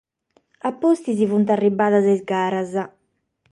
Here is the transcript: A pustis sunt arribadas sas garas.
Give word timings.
A 0.69 0.71
pustis 0.85 1.21
sunt 1.33 1.53
arribadas 1.55 2.05
sas 2.09 2.25
garas. 2.33 2.73